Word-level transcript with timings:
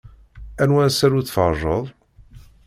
Anwa 0.61 0.81
asaru 0.87 1.19
tferrjeḍ? 1.27 1.85